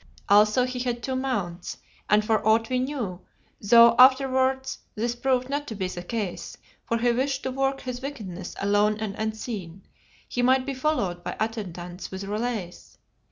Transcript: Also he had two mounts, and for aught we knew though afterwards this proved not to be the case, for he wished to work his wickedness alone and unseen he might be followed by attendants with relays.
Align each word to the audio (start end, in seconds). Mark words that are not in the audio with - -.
Also 0.29 0.63
he 0.63 0.79
had 0.79 1.03
two 1.03 1.15
mounts, 1.15 1.77
and 2.09 2.25
for 2.25 2.43
aught 2.43 2.69
we 2.71 2.79
knew 2.79 3.21
though 3.61 3.93
afterwards 3.99 4.79
this 4.95 5.13
proved 5.15 5.47
not 5.47 5.67
to 5.67 5.75
be 5.75 5.87
the 5.87 6.01
case, 6.01 6.57
for 6.83 6.97
he 6.97 7.11
wished 7.11 7.43
to 7.43 7.51
work 7.51 7.81
his 7.81 8.01
wickedness 8.01 8.55
alone 8.59 8.97
and 8.99 9.13
unseen 9.13 9.83
he 10.27 10.41
might 10.41 10.65
be 10.65 10.73
followed 10.73 11.23
by 11.23 11.35
attendants 11.39 12.09
with 12.09 12.23
relays. 12.23 12.97